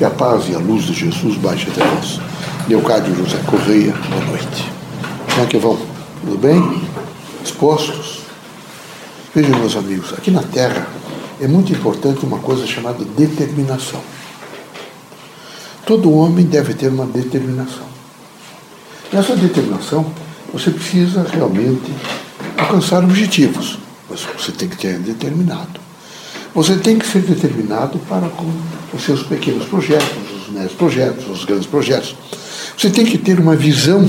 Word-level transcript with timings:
Que 0.00 0.04
a 0.06 0.10
paz 0.10 0.48
e 0.48 0.54
a 0.54 0.58
luz 0.58 0.84
de 0.84 0.94
Jesus 0.94 1.36
baixe 1.36 1.68
até 1.68 1.84
nós. 1.84 2.18
Leocádio 2.66 3.14
José 3.14 3.36
Correia, 3.44 3.92
boa 4.08 4.24
noite. 4.24 4.72
Como 5.28 5.42
é 5.42 5.46
que 5.46 5.58
vão? 5.58 5.78
Tudo 6.22 6.38
bem? 6.38 6.88
Expostos? 7.44 8.20
Vejam, 9.34 9.58
meus 9.58 9.76
amigos, 9.76 10.14
aqui 10.14 10.30
na 10.30 10.42
Terra 10.42 10.88
é 11.38 11.46
muito 11.46 11.70
importante 11.70 12.24
uma 12.24 12.38
coisa 12.38 12.66
chamada 12.66 13.04
determinação. 13.04 14.00
Todo 15.84 16.10
homem 16.10 16.46
deve 16.46 16.72
ter 16.72 16.88
uma 16.88 17.04
determinação. 17.04 17.84
Nessa 19.12 19.36
determinação, 19.36 20.10
você 20.50 20.70
precisa 20.70 21.26
realmente 21.30 21.92
alcançar 22.56 23.04
objetivos, 23.04 23.78
mas 24.08 24.26
você 24.38 24.50
tem 24.50 24.66
que 24.66 24.78
ter 24.78 24.98
determinado. 24.98 25.79
Você 26.54 26.76
tem 26.76 26.98
que 26.98 27.06
ser 27.06 27.22
determinado 27.22 27.98
para 28.00 28.28
os 28.92 29.02
seus 29.04 29.22
pequenos 29.22 29.66
projetos, 29.66 30.08
os 30.42 30.52
médios 30.52 30.72
projetos, 30.72 31.28
os 31.28 31.44
grandes 31.44 31.66
projetos. 31.66 32.16
Você 32.76 32.90
tem 32.90 33.04
que 33.04 33.18
ter 33.18 33.38
uma 33.38 33.54
visão, 33.54 34.06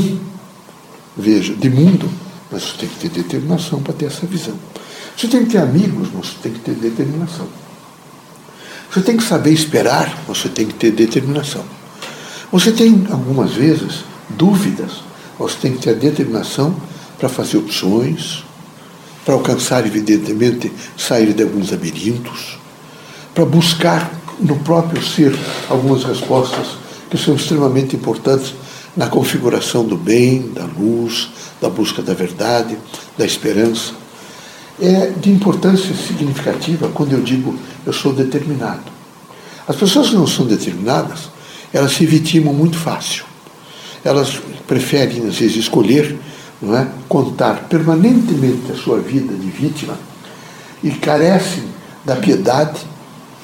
veja, 1.16 1.54
de 1.54 1.70
mundo, 1.70 2.10
mas 2.52 2.64
você 2.64 2.78
tem 2.80 2.90
que 2.90 2.96
ter 2.96 3.10
determinação 3.10 3.82
para 3.82 3.94
ter 3.94 4.06
essa 4.06 4.26
visão. 4.26 4.56
Você 5.16 5.28
tem 5.28 5.46
que 5.46 5.52
ter 5.52 5.60
amigos, 5.60 6.10
mas 6.14 6.28
você 6.28 6.36
tem 6.42 6.52
que 6.52 6.60
ter 6.60 6.74
determinação. 6.74 7.48
Você 8.92 9.02
tem 9.02 9.18
que 9.18 9.24
saber 9.24 9.52
esperar, 9.52 10.24
você 10.28 10.50
tem 10.50 10.66
que 10.66 10.74
ter 10.74 10.92
determinação. 10.92 11.64
Você 12.52 12.72
tem, 12.72 13.08
algumas 13.12 13.52
vezes, 13.52 14.04
dúvidas, 14.30 15.04
você 15.38 15.56
tem 15.62 15.74
que 15.74 15.80
ter 15.80 15.92
a 15.92 15.94
determinação 15.94 16.76
para 17.18 17.30
fazer 17.30 17.58
opções, 17.58 18.44
para 19.26 19.36
alcançar, 19.36 19.86
evidentemente, 19.86 20.72
sair 20.98 21.34
de 21.34 21.44
alguns 21.44 21.72
labirintos, 21.72 22.58
para 23.34 23.46
buscar 23.46 24.12
no 24.40 24.58
próprio 24.60 25.04
ser 25.04 25.38
algumas 25.70 26.04
respostas 26.04 26.68
que 27.10 27.18
são 27.18 27.36
extremamente 27.36 27.96
importantes 27.96 28.54
na 28.96 29.08
configuração 29.08 29.86
do 29.86 29.96
bem, 29.96 30.52
da 30.54 30.66
luz, 30.66 31.30
da 31.62 31.70
busca 31.70 32.02
da 32.02 32.14
verdade, 32.14 32.78
da 33.18 33.26
esperança. 33.26 33.94
É 34.82 35.12
de 35.12 35.30
importância 35.30 35.94
significativa 35.96 36.90
quando 36.90 37.14
eu 37.14 37.22
digo 37.22 37.56
eu 37.86 37.94
sou 37.94 38.14
determinado. 38.14 38.92
As 39.68 39.76
pessoas 39.76 40.10
que 40.10 40.16
não 40.16 40.26
são 40.26 40.46
determinadas, 40.46 41.30
elas 41.72 41.94
se 41.94 42.06
vitimam 42.06 42.54
muito 42.54 42.78
fácil. 42.78 43.26
Elas 44.04 44.40
preferem, 44.68 45.28
às 45.28 45.38
vezes, 45.38 45.58
escolher 45.58 46.18
não 46.62 46.78
é? 46.78 46.88
contar 47.08 47.68
permanentemente 47.68 48.72
a 48.72 48.76
sua 48.76 49.00
vida 49.00 49.34
de 49.34 49.50
vítima 49.50 49.98
e 50.84 50.92
carecem 50.92 51.64
da 52.06 52.16
piedade, 52.16 52.80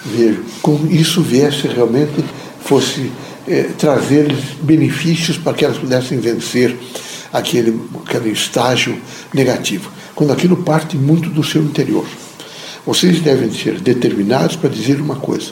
ver 0.05 0.39
como 0.61 0.89
isso 0.91 1.21
viesse 1.21 1.67
realmente 1.67 2.23
fosse 2.59 3.11
eh, 3.47 3.69
trazer-lhes 3.77 4.55
benefícios 4.61 5.37
para 5.37 5.53
que 5.53 5.65
elas 5.65 5.77
pudessem 5.77 6.19
vencer 6.19 6.77
aquele, 7.31 7.79
aquele 8.05 8.31
estágio 8.31 8.99
negativo. 9.33 9.91
Quando 10.15 10.33
aquilo 10.33 10.57
parte 10.57 10.97
muito 10.97 11.29
do 11.29 11.43
seu 11.43 11.61
interior. 11.61 12.05
Vocês 12.85 13.19
devem 13.19 13.51
ser 13.51 13.79
determinados 13.79 14.55
para 14.55 14.69
dizer 14.69 14.99
uma 15.01 15.17
coisa. 15.17 15.51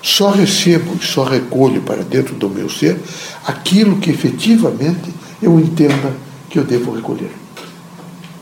Só 0.00 0.30
recebo 0.30 0.96
e 1.00 1.04
só 1.04 1.24
recolho 1.24 1.82
para 1.82 2.02
dentro 2.02 2.34
do 2.34 2.48
meu 2.48 2.68
ser 2.68 2.98
aquilo 3.46 3.98
que 3.98 4.10
efetivamente 4.10 5.10
eu 5.40 5.58
entenda 5.58 6.12
que 6.52 6.58
eu 6.58 6.64
devo 6.64 6.94
recolher. 6.94 7.30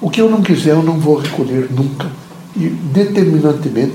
O 0.00 0.10
que 0.10 0.20
eu 0.20 0.28
não 0.28 0.42
quiser, 0.42 0.70
eu 0.70 0.82
não 0.82 0.98
vou 0.98 1.18
recolher 1.18 1.70
nunca. 1.70 2.10
E 2.56 2.68
determinantemente 2.68 3.94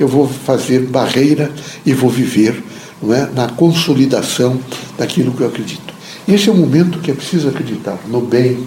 eu 0.00 0.08
vou 0.08 0.26
fazer 0.26 0.80
barreira 0.80 1.52
e 1.86 1.94
vou 1.94 2.10
viver 2.10 2.60
não 3.00 3.14
é, 3.14 3.30
na 3.32 3.48
consolidação 3.48 4.58
daquilo 4.98 5.30
que 5.32 5.42
eu 5.42 5.46
acredito. 5.46 5.94
Esse 6.26 6.48
é 6.48 6.52
o 6.52 6.56
momento 6.56 6.98
que 6.98 7.12
é 7.12 7.14
preciso 7.14 7.48
acreditar 7.48 7.98
no 8.08 8.20
bem, 8.20 8.66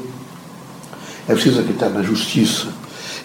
é 1.28 1.34
preciso 1.34 1.60
acreditar 1.60 1.90
na 1.90 2.02
justiça, 2.02 2.68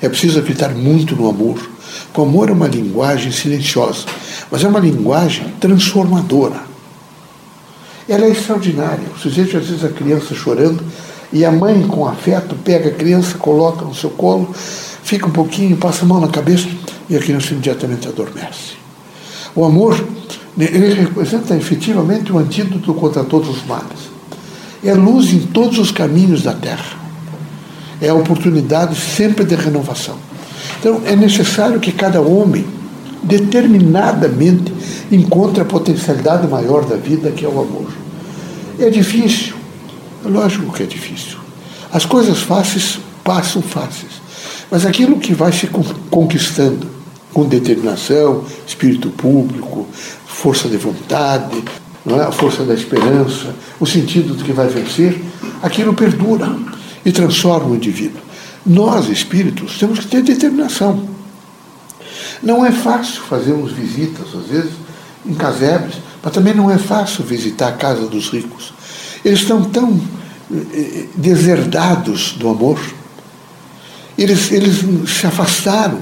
é 0.02 0.08
preciso 0.08 0.40
acreditar 0.40 0.70
muito 0.70 1.14
no 1.14 1.28
amor. 1.28 1.70
O 2.16 2.22
amor 2.22 2.48
é 2.48 2.52
uma 2.52 2.66
linguagem 2.66 3.30
silenciosa, 3.30 4.06
mas 4.50 4.64
é 4.64 4.68
uma 4.68 4.80
linguagem 4.80 5.54
transformadora. 5.60 6.62
Ela 8.08 8.24
é 8.24 8.30
extraordinária. 8.30 9.04
Você 9.16 9.28
vê 9.28 9.42
às 9.42 9.66
vezes 9.66 9.84
a 9.84 9.88
criança 9.88 10.34
chorando, 10.34 10.84
e 11.32 11.44
a 11.44 11.52
mãe, 11.52 11.82
com 11.86 12.06
afeto, 12.06 12.56
pega 12.56 12.88
a 12.88 12.92
criança, 12.92 13.38
coloca 13.38 13.84
no 13.84 13.94
seu 13.94 14.10
colo, 14.10 14.52
fica 14.54 15.26
um 15.26 15.30
pouquinho, 15.30 15.76
passa 15.76 16.04
a 16.04 16.08
mão 16.08 16.20
na 16.20 16.28
cabeça 16.28 16.68
e 17.08 17.16
a 17.16 17.20
criança 17.20 17.52
imediatamente 17.52 18.08
adormece. 18.08 18.74
O 19.54 19.64
amor, 19.64 19.94
né, 20.56 20.68
ele 20.70 20.94
representa 20.94 21.56
efetivamente 21.56 22.32
o 22.32 22.38
antídoto 22.38 22.92
contra 22.94 23.22
todos 23.22 23.48
os 23.48 23.66
males. 23.66 24.10
É 24.82 24.92
luz 24.94 25.32
em 25.32 25.40
todos 25.40 25.78
os 25.78 25.92
caminhos 25.92 26.42
da 26.42 26.52
terra. 26.52 26.98
É 28.00 28.08
a 28.08 28.14
oportunidade 28.14 28.96
sempre 28.96 29.44
de 29.44 29.54
renovação. 29.54 30.16
Então, 30.78 31.02
é 31.04 31.14
necessário 31.14 31.78
que 31.78 31.92
cada 31.92 32.20
homem, 32.20 32.64
determinadamente, 33.22 34.72
encontre 35.12 35.60
a 35.60 35.64
potencialidade 35.64 36.48
maior 36.48 36.84
da 36.86 36.96
vida, 36.96 37.30
que 37.30 37.44
é 37.44 37.48
o 37.48 37.60
amor. 37.60 37.88
É 38.78 38.88
difícil, 38.88 39.54
lógico 40.24 40.72
que 40.72 40.82
é 40.82 40.86
difícil. 40.86 41.38
As 41.92 42.04
coisas 42.04 42.40
fáceis 42.40 42.98
passam 43.24 43.62
fáceis. 43.62 44.20
Mas 44.70 44.86
aquilo 44.86 45.18
que 45.18 45.34
vai 45.34 45.52
se 45.52 45.68
conquistando 46.10 46.86
com 47.32 47.44
determinação, 47.46 48.44
espírito 48.66 49.10
público, 49.10 49.86
força 50.26 50.68
de 50.68 50.76
vontade, 50.76 51.62
é? 52.06 52.20
a 52.22 52.32
força 52.32 52.64
da 52.64 52.74
esperança, 52.74 53.54
o 53.78 53.86
sentido 53.86 54.36
de 54.36 54.44
que 54.44 54.52
vai 54.52 54.68
vencer, 54.68 55.20
aquilo 55.62 55.92
perdura 55.92 56.56
e 57.04 57.12
transforma 57.12 57.70
o 57.70 57.76
indivíduo. 57.76 58.20
Nós, 58.64 59.08
espíritos, 59.08 59.78
temos 59.78 60.00
que 60.00 60.06
ter 60.06 60.22
determinação. 60.22 61.08
Não 62.42 62.64
é 62.64 62.72
fácil 62.72 63.22
fazermos 63.22 63.72
visitas, 63.72 64.28
às 64.34 64.46
vezes, 64.46 64.72
em 65.26 65.34
casebres, 65.34 65.96
mas 66.22 66.32
também 66.32 66.54
não 66.54 66.70
é 66.70 66.78
fácil 66.78 67.24
visitar 67.24 67.68
a 67.68 67.72
casa 67.72 68.06
dos 68.06 68.30
ricos. 68.30 68.72
Eles 69.24 69.40
estão 69.40 69.64
tão 69.64 70.00
eh, 70.52 71.06
deserdados 71.14 72.32
do 72.32 72.48
amor. 72.48 72.80
Eles, 74.16 74.50
eles 74.50 74.80
se 75.08 75.26
afastaram 75.26 76.00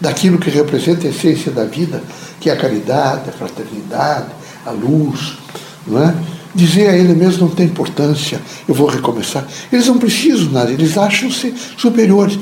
daquilo 0.00 0.38
que 0.38 0.50
representa 0.50 1.06
a 1.06 1.10
essência 1.10 1.50
da 1.50 1.64
vida, 1.64 2.02
que 2.40 2.50
é 2.50 2.52
a 2.52 2.56
caridade, 2.56 3.28
a 3.28 3.32
fraternidade, 3.32 4.28
a 4.64 4.70
luz. 4.70 5.38
Não 5.86 6.02
é? 6.02 6.14
Dizer 6.54 6.88
a 6.88 6.96
ele 6.96 7.14
mesmo 7.14 7.48
não 7.48 7.54
tem 7.54 7.66
importância, 7.66 8.40
eu 8.68 8.74
vou 8.74 8.86
recomeçar. 8.86 9.44
Eles 9.72 9.88
não 9.88 9.98
precisam 9.98 10.52
nada, 10.52 10.70
eles 10.70 10.96
acham-se 10.96 11.52
superiores. 11.76 12.38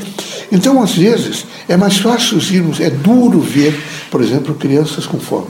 Então, 0.50 0.82
às 0.82 0.94
vezes, 0.94 1.46
é 1.66 1.78
mais 1.78 1.96
fácil 1.96 2.38
irmos, 2.38 2.78
é 2.78 2.90
duro 2.90 3.40
ver, 3.40 3.80
por 4.10 4.20
exemplo, 4.20 4.54
crianças 4.54 5.06
com 5.06 5.18
fome. 5.18 5.48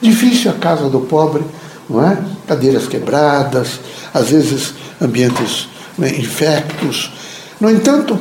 Difícil 0.00 0.52
a 0.52 0.54
casa 0.54 0.88
do 0.88 1.00
pobre 1.00 1.42
não 1.88 2.06
é? 2.06 2.18
cadeiras 2.46 2.86
quebradas, 2.86 3.80
às 4.12 4.30
vezes 4.30 4.74
ambientes 5.00 5.68
né, 5.98 6.08
infectos. 6.10 7.12
No 7.60 7.70
entanto, 7.70 8.18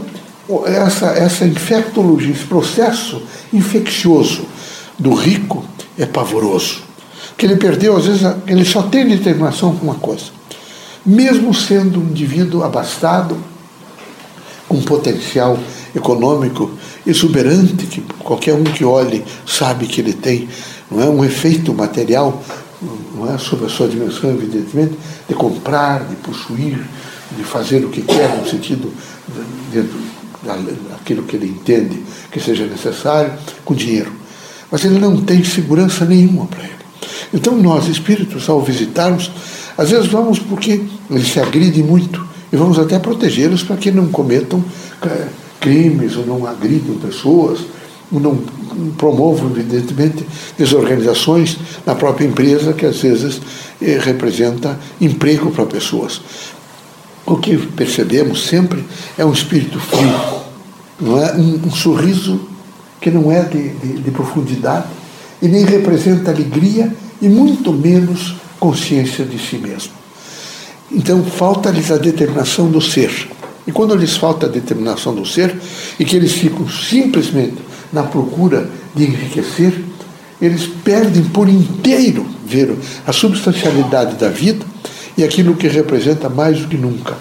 essa, 0.66 1.08
essa 1.08 1.46
infectologia, 1.46 2.32
esse 2.32 2.46
processo 2.46 3.22
infeccioso 3.52 4.46
do 4.98 5.14
rico 5.14 5.66
é 5.98 6.06
pavoroso. 6.06 6.82
Porque 7.30 7.46
ele 7.46 7.56
perdeu, 7.56 7.98
às 7.98 8.06
vezes, 8.06 8.22
ele 8.48 8.66
só 8.66 8.84
tem 8.84 9.08
determinação 9.08 9.76
com 9.76 9.86
uma 9.86 9.96
coisa. 9.96 10.26
Mesmo 11.06 11.54
sendo 11.54 12.00
um 12.00 12.04
indivíduo 12.04 12.64
abastado, 12.64 13.38
com 14.68 14.82
potencial 14.82 15.58
econômico 15.96 16.72
exuberante, 17.06 17.86
que 17.86 18.02
qualquer 18.20 18.54
um 18.54 18.64
que 18.64 18.84
olhe 18.84 19.24
sabe 19.46 19.86
que 19.86 20.02
ele 20.02 20.14
tem 20.14 20.48
não 20.90 21.02
é, 21.02 21.10
um 21.10 21.24
efeito 21.24 21.74
material 21.74 22.42
não 23.16 23.34
é 23.34 23.38
sobre 23.38 23.66
a 23.66 23.70
sua 23.70 23.88
dimensão, 23.88 24.30
evidentemente, 24.32 24.98
de 25.28 25.34
comprar, 25.36 26.06
de 26.06 26.16
possuir, 26.16 26.80
de 27.36 27.44
fazer 27.44 27.84
o 27.86 27.90
que 27.90 28.02
quer, 28.02 28.38
no 28.38 28.48
sentido 28.48 28.92
dentro 29.72 29.98
daquilo 30.90 31.24
que 31.24 31.36
ele 31.36 31.48
entende 31.48 32.04
que 32.32 32.40
seja 32.40 32.66
necessário, 32.66 33.32
com 33.64 33.74
dinheiro. 33.74 34.12
Mas 34.70 34.84
ele 34.84 35.00
não 35.00 35.22
tem 35.22 35.44
segurança 35.44 36.06
nenhuma 36.06 36.46
para 36.48 36.64
ele. 36.64 36.74
Então 37.34 37.56
nós, 37.58 37.88
espíritos, 37.88 38.50
ao 38.50 38.62
visitarmos, 38.62 39.32
às 39.78 39.90
vezes 39.90 40.08
vamos 40.08 40.40
porque 40.40 40.82
eles 41.10 41.28
se 41.28 41.40
agridem 41.40 41.84
muito 41.84 42.26
e 42.52 42.56
vamos 42.56 42.78
até 42.78 43.00
protegê-los 43.00 43.64
para 43.64 43.78
que 43.78 43.92
não 43.92 44.08
cometam 44.10 44.64
eh, 45.02 45.28
crimes 45.60 46.16
ou 46.16 46.26
não 46.26 46.46
agridam 46.46 46.96
pessoas 46.98 47.62
não 48.20 48.38
promovam, 48.98 49.50
evidentemente, 49.50 50.26
desorganizações 50.58 51.58
na 51.86 51.96
própria 51.96 52.26
empresa, 52.26 52.74
que 52.74 52.86
às 52.86 53.02
vezes 53.02 53.42
eh, 53.82 54.00
representa 54.02 54.80
emprego 55.00 55.52
para 55.52 55.66
pessoas. 55.66 56.22
O 57.26 57.38
que 57.38 57.58
percebemos 57.58 58.46
sempre 58.46 58.84
é 59.18 59.26
um 59.26 59.32
espírito 59.32 59.80
frio, 59.80 60.20
não 61.00 61.18
é? 61.24 61.34
um, 61.36 61.68
um 61.68 61.72
sorriso 61.72 62.42
que 63.00 63.10
não 63.10 63.32
é 63.32 63.44
de, 63.44 63.70
de, 63.70 63.94
de 64.02 64.12
profundidade 64.12 64.88
e 65.42 65.48
nem 65.48 65.66
representa 65.66 66.32
alegria 66.32 66.94
e 67.22 67.28
muito 67.28 67.72
menos 67.72 68.36
consciência 68.60 69.26
de 69.26 69.38
si 69.38 69.58
mesmo. 69.58 69.92
Então 70.92 71.24
falta-lhes 71.24 71.92
a 71.92 71.98
determinação 71.98 72.70
do 72.70 72.80
ser. 72.80 73.30
E 73.66 73.72
quando 73.72 73.96
lhes 73.96 74.16
falta 74.16 74.46
a 74.46 74.50
determinação 74.50 75.16
do 75.16 75.26
ser 75.26 75.56
e 76.00 76.06
que 76.06 76.16
eles 76.16 76.34
ficam 76.34 76.68
simplesmente 76.70 77.58
na 77.94 78.04
procura 78.04 78.68
de 78.96 79.04
enriquecer, 79.04 79.74
eles 80.42 80.66
perdem 80.84 81.24
por 81.24 81.48
inteiro 81.48 82.26
ver 82.46 82.76
a 83.08 83.14
substancialidade 83.14 84.16
da 84.16 84.28
vida 84.28 84.66
e 85.18 85.24
aquilo 85.24 85.56
que 85.56 85.68
representa 85.68 86.28
mais 86.28 86.60
do 86.60 86.68
que 86.68 86.76
nunca 86.76 87.16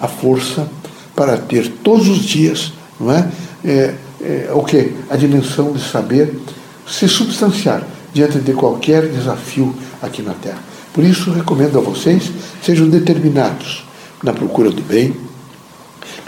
a 0.00 0.06
força 0.06 0.68
para 1.16 1.36
ter 1.36 1.68
todos 1.82 2.08
os 2.08 2.20
dias, 2.20 2.72
não 2.98 3.10
é, 3.10 3.28
é, 3.64 3.94
é 4.22 4.50
o 4.52 4.62
que 4.62 4.92
a 5.08 5.16
dimensão 5.16 5.72
de 5.72 5.82
saber 5.82 6.38
se 6.86 7.08
substanciar 7.08 7.82
diante 8.12 8.38
de 8.38 8.52
qualquer 8.52 9.08
desafio 9.08 9.74
aqui 10.02 10.22
na 10.22 10.34
Terra. 10.34 10.58
Por 10.92 11.04
isso 11.04 11.30
recomendo 11.30 11.78
a 11.78 11.80
vocês 11.80 12.30
sejam 12.62 12.88
determinados 12.88 13.84
na 14.22 14.32
procura 14.32 14.70
do 14.70 14.82
bem, 14.82 15.14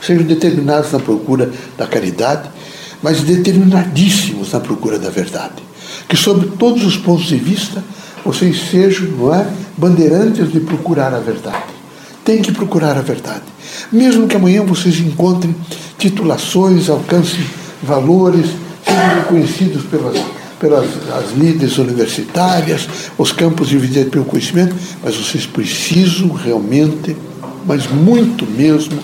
sejam 0.01 0.25
determinados 0.25 0.93
na 0.93 0.99
procura 0.99 1.51
da 1.77 1.87
caridade, 1.87 2.49
mas 3.03 3.23
determinadíssimos 3.23 4.53
na 4.53 4.61
procura 4.61 4.99
da 4.99 5.11
verdade. 5.11 5.63
Que, 6.09 6.17
sob 6.17 6.57
todos 6.57 6.85
os 6.85 6.97
pontos 6.97 7.27
de 7.27 7.37
vista, 7.37 7.83
vocês 8.25 8.71
sejam, 8.71 9.09
não 9.09 9.35
é, 9.35 9.47
bandeirantes 9.77 10.53
de 10.53 10.61
procurar 10.61 11.13
a 11.13 11.19
verdade. 11.19 11.73
Tem 12.25 12.41
que 12.41 12.53
procurar 12.53 12.97
a 12.97 13.03
verdade. 13.03 13.43
Mesmo 13.91 14.29
que 14.29 14.37
amanhã 14.37 14.65
vocês 14.65 15.01
encontrem 15.01 15.55
titulações, 15.99 16.89
alcancem 16.89 17.45
valores, 17.83 18.47
sejam 18.85 19.15
reconhecidos 19.17 19.85
pelas, 19.85 20.17
pelas 20.61 20.87
as 21.13 21.33
líderes 21.37 21.79
universitárias, 21.79 22.89
os 23.19 23.33
campos 23.33 23.69
divididos 23.69 24.11
pelo 24.11 24.25
conhecimento, 24.25 24.77
mas 25.03 25.17
vocês 25.17 25.47
precisam 25.47 26.33
realmente, 26.33 27.17
mas 27.67 27.89
muito 27.89 28.47
mesmo, 28.47 28.99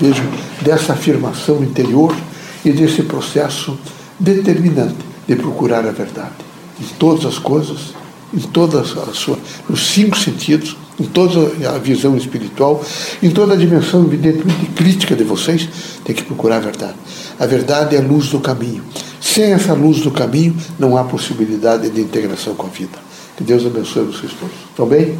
vejo, 0.00 0.22
dessa 0.62 0.94
afirmação 0.94 1.62
interior 1.62 2.14
e 2.64 2.72
desse 2.72 3.02
processo 3.02 3.78
determinante 4.18 5.04
de 5.26 5.36
procurar 5.36 5.86
a 5.86 5.92
verdade 5.92 6.52
em 6.80 6.86
todas 6.98 7.24
as 7.24 7.38
coisas, 7.38 7.94
em 8.34 8.40
todas 8.40 8.96
as 8.96 9.16
suas, 9.16 9.38
nos 9.68 9.86
cinco 9.88 10.16
sentidos, 10.16 10.76
em 10.98 11.04
toda 11.04 11.52
a 11.68 11.78
visão 11.78 12.16
espiritual, 12.16 12.82
em 13.22 13.30
toda 13.30 13.54
a 13.54 13.56
dimensão 13.56 14.04
evidentemente 14.04 14.66
crítica 14.74 15.14
de 15.14 15.24
vocês, 15.24 15.68
tem 16.04 16.14
que 16.14 16.24
procurar 16.24 16.56
a 16.56 16.60
verdade. 16.60 16.94
A 17.38 17.46
verdade 17.46 17.96
é 17.96 17.98
a 17.98 18.02
luz 18.02 18.28
do 18.28 18.40
caminho. 18.40 18.82
Sem 19.20 19.52
essa 19.52 19.72
luz 19.72 20.00
do 20.00 20.10
caminho, 20.10 20.56
não 20.78 20.96
há 20.96 21.04
possibilidade 21.04 21.88
de 21.90 22.00
integração 22.00 22.54
com 22.54 22.66
a 22.66 22.70
vida. 22.70 22.98
Que 23.36 23.44
Deus 23.44 23.64
abençoe 23.64 24.04
vocês 24.04 24.32
todos. 24.32 24.54
Estão 24.70 24.86
bem? 24.86 25.18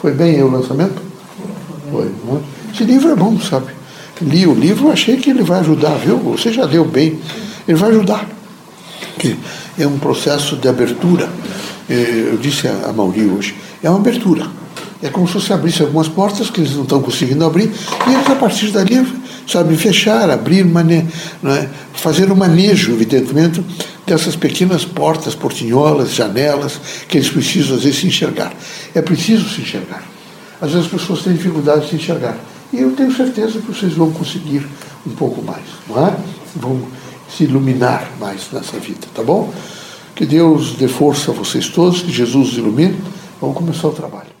Foi 0.00 0.12
bem 0.12 0.42
o 0.42 0.50
lançamento? 0.50 1.00
Foi. 1.90 2.10
Não? 2.26 2.42
Esse 2.72 2.84
livro 2.84 3.10
é 3.10 3.14
bom, 3.14 3.38
sabe? 3.40 3.72
Li 4.20 4.46
o 4.46 4.54
livro, 4.54 4.90
achei 4.90 5.16
que 5.16 5.30
ele 5.30 5.42
vai 5.42 5.60
ajudar, 5.60 5.96
viu? 5.96 6.18
Você 6.18 6.52
já 6.52 6.66
deu 6.66 6.84
bem. 6.84 7.18
Ele 7.66 7.76
vai 7.76 7.90
ajudar. 7.90 8.28
Que 9.18 9.36
é 9.78 9.86
um 9.86 9.98
processo 9.98 10.56
de 10.56 10.68
abertura. 10.68 11.28
É, 11.88 12.28
eu 12.32 12.38
disse 12.38 12.66
a 12.66 12.92
Mauri 12.92 13.26
hoje, 13.26 13.54
é 13.82 13.90
uma 13.90 13.98
abertura. 13.98 14.46
É 15.02 15.08
como 15.10 15.26
se 15.26 15.34
você 15.34 15.52
abrisse 15.52 15.82
algumas 15.82 16.08
portas 16.08 16.48
que 16.48 16.60
eles 16.60 16.72
não 16.72 16.84
estão 16.84 17.02
conseguindo 17.02 17.44
abrir, 17.44 17.70
e 18.08 18.12
eles, 18.14 18.26
a 18.30 18.36
partir 18.36 18.70
dali, 18.70 19.06
sabem 19.46 19.76
fechar, 19.76 20.30
abrir, 20.30 20.64
mane 20.64 21.06
é? 21.44 21.68
fazer 21.92 22.32
o 22.32 22.36
manejo, 22.36 22.92
evidentemente, 22.92 23.62
dessas 24.06 24.34
pequenas 24.34 24.84
portas, 24.84 25.34
portinholas, 25.34 26.14
janelas, 26.14 26.80
que 27.06 27.18
eles 27.18 27.28
precisam, 27.28 27.76
às 27.76 27.82
vezes, 27.82 28.00
se 28.00 28.06
enxergar. 28.06 28.54
É 28.94 29.02
preciso 29.02 29.46
se 29.50 29.60
enxergar. 29.60 30.02
Às 30.60 30.72
vezes 30.72 30.86
as 30.86 30.92
pessoas 30.92 31.22
têm 31.22 31.34
dificuldade 31.34 31.82
de 31.82 31.90
se 31.90 31.96
enxergar. 31.96 32.38
E 32.74 32.80
eu 32.80 32.90
tenho 32.90 33.14
certeza 33.14 33.60
que 33.60 33.68
vocês 33.68 33.92
vão 33.92 34.10
conseguir 34.10 34.66
um 35.06 35.10
pouco 35.10 35.40
mais, 35.40 35.62
não 35.88 36.04
é? 36.04 36.16
Vão 36.56 36.82
se 37.28 37.44
iluminar 37.44 38.10
mais 38.18 38.50
nessa 38.50 38.80
vida, 38.80 39.06
tá 39.14 39.22
bom? 39.22 39.54
Que 40.12 40.26
Deus 40.26 40.74
dê 40.74 40.88
força 40.88 41.30
a 41.30 41.34
vocês 41.34 41.68
todos, 41.68 42.02
que 42.02 42.10
Jesus 42.10 42.54
ilumine. 42.54 42.98
Vamos 43.40 43.56
começar 43.56 43.86
o 43.86 43.92
trabalho. 43.92 44.33